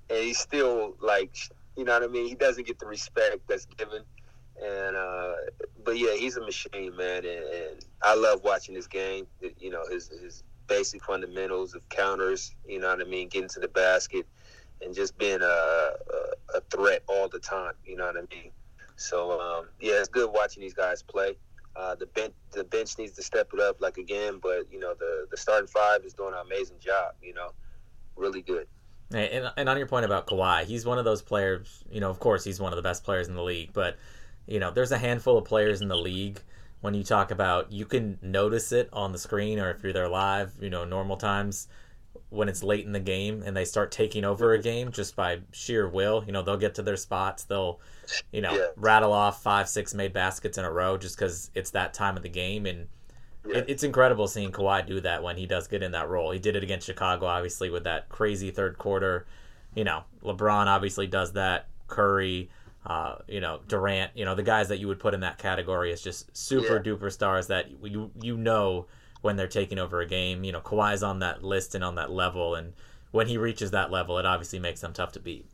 [0.09, 1.35] and he's still like,
[1.77, 2.27] you know what I mean.
[2.27, 4.03] He doesn't get the respect that's given,
[4.63, 5.33] and uh,
[5.83, 9.27] but yeah, he's a machine, man, and, and I love watching his game.
[9.59, 12.55] You know, his his basic fundamentals of counters.
[12.67, 14.25] You know what I mean, getting to the basket,
[14.83, 17.73] and just being a, a, a threat all the time.
[17.85, 18.51] You know what I mean.
[18.95, 21.35] So um, yeah, it's good watching these guys play.
[21.75, 24.93] Uh, the bench the bench needs to step it up like again, but you know
[24.93, 27.15] the the starting five is doing an amazing job.
[27.21, 27.51] You know,
[28.15, 28.67] really good.
[29.11, 31.83] And, and on your point about Kawhi, he's one of those players.
[31.91, 33.73] You know, of course, he's one of the best players in the league.
[33.73, 33.97] But
[34.47, 36.39] you know, there's a handful of players in the league.
[36.81, 40.09] When you talk about, you can notice it on the screen, or if you're there
[40.09, 40.53] live.
[40.59, 41.67] You know, normal times
[42.29, 45.39] when it's late in the game and they start taking over a game just by
[45.51, 46.23] sheer will.
[46.25, 47.43] You know, they'll get to their spots.
[47.43, 47.79] They'll,
[48.31, 48.67] you know, Yeah.
[48.75, 52.23] rattle off five, six made baskets in a row just because it's that time of
[52.23, 52.65] the game.
[52.65, 52.87] And
[53.45, 53.57] Yeah.
[53.59, 56.31] it, it's incredible seeing Kawhi do that when he does get in that role.
[56.31, 59.25] He did it against Chicago, obviously, with that crazy third quarter.
[59.75, 61.67] You know, LeBron obviously does that.
[61.87, 62.49] Curry,
[62.85, 65.91] uh, you know, Durant, you know, the guys that you would put in that category
[65.91, 66.81] is just super Yeah.
[66.81, 68.87] duper stars that you you know
[69.23, 70.43] when they're taking over a game.
[70.43, 72.73] You know, Kawhi's on that list and on that level, and
[73.11, 75.47] when he reaches that level, it obviously makes them tough to beat.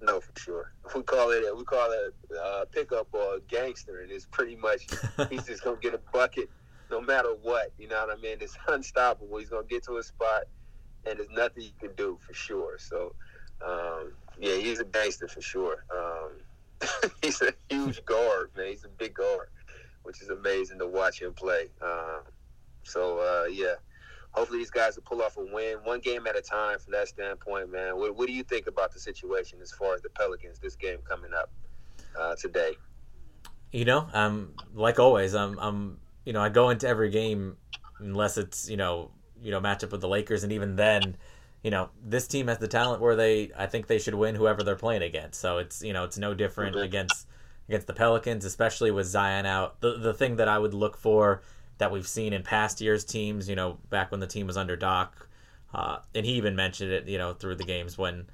[0.00, 0.72] No, for sure.
[0.94, 4.86] We call it we call it uh, pickup or gangster, and it's pretty much
[5.30, 6.50] he's just gonna get a bucket
[6.90, 7.72] no matter what.
[7.78, 8.36] You know what I mean?
[8.40, 9.38] It's unstoppable.
[9.38, 10.44] He's gonna get to a spot,
[11.06, 12.78] and there's nothing you can do for sure.
[12.78, 13.14] So,
[13.66, 15.84] um, yeah, he's a gangster for sure.
[15.90, 16.32] Um,
[17.22, 18.66] he's a huge guard, man.
[18.68, 19.48] He's a big guard,
[20.02, 21.68] which is amazing to watch him play.
[21.80, 22.20] Um,
[22.84, 23.74] so, uh, yeah.
[24.32, 26.78] Hopefully these guys will pull off a win, one game at a time.
[26.80, 30.02] From that standpoint, man, what, what do you think about the situation as far as
[30.02, 31.50] the Pelicans this game coming up
[32.18, 32.72] uh, today?
[33.70, 37.56] You know, um, like always, I'm, I'm, you know, I go into every game
[38.00, 41.16] unless it's, you know, you know, matchup with the Lakers, and even then,
[41.62, 44.62] you know, this team has the talent where they, I think they should win whoever
[44.62, 45.40] they're playing against.
[45.40, 46.82] So it's, you know, it's no different Mhm.
[46.82, 47.28] against
[47.68, 49.80] against the Pelicans, especially with Zion out.
[49.80, 51.42] The the thing that I would look for
[51.78, 54.76] that we've seen in past years teams, you know, back when the team was under
[54.76, 55.28] Doc,
[55.74, 58.26] uh, and he even mentioned it, you know, through the games when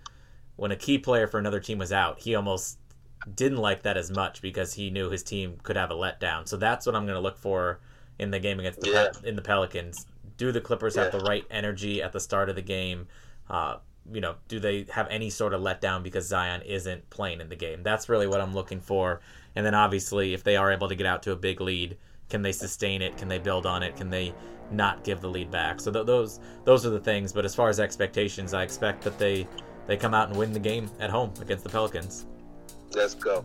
[0.57, 2.79] when a key player for another team was out, he almost
[3.35, 6.47] didn't like that as much because he knew his team could have a letdown.
[6.47, 7.81] So that's what I'm going to look for
[8.19, 9.29] in the game against the Yeah.
[9.29, 10.07] In the Pelicans.
[10.37, 13.09] Do the Clippers have the right energy at the start of the game?
[13.49, 13.77] Uh,
[14.13, 17.57] you know, do they have any sort of letdown because Zion isn't playing in the
[17.57, 17.83] game?
[17.83, 19.21] That's really what I'm looking for.
[19.55, 21.97] And then obviously, if they are able to get out to a big lead,
[22.31, 23.17] can they sustain it?
[23.17, 23.97] Can they build on it?
[23.97, 24.33] Can they
[24.71, 25.81] not give the lead back?
[25.81, 27.33] So th- those those are the things.
[27.33, 29.47] But as far as expectations, I expect that they
[29.87, 32.27] they come out and win the game at home against the Pelicans.
[32.93, 33.45] Let's go.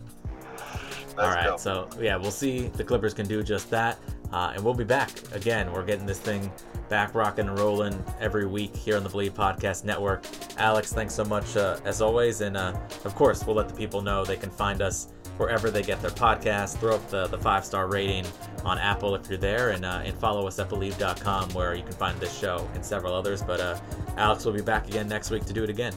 [1.16, 1.56] Let's All right, go.
[1.56, 2.68] so yeah, we'll see.
[2.68, 3.98] The Clippers can do just that,
[4.32, 5.72] uh, and we'll be back again.
[5.72, 6.52] We're getting this thing
[6.88, 10.24] back rocking and rolling every week here on the Bleav Podcast Network.
[10.58, 14.02] Alex, thanks so much uh, as always, and uh, of course, we'll let the people
[14.02, 16.76] know they can find us wherever they get their podcasts.
[16.78, 18.24] Throw up the, the five star rating
[18.64, 21.92] on Apple if you're there, and, uh, and follow us at Bleav.com where you can
[21.92, 23.42] find this show and several others.
[23.42, 23.78] But uh,
[24.16, 25.94] Alex will be back again next week to do it again.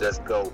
[0.00, 0.52] Let's go.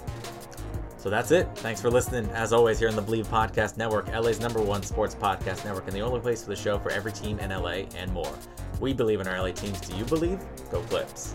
[1.03, 1.49] So that's it.
[1.57, 2.31] Thanks for listening.
[2.31, 5.97] As always, here on the Bleav Podcast Network, LA's number one sports podcast network, and
[5.97, 8.33] the only place for the show for every team in LA and more.
[8.79, 9.81] We believe in our LA teams.
[9.81, 10.39] Do you believe?
[10.71, 11.35] Go Clips.